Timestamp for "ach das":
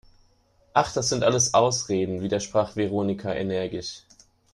0.73-1.09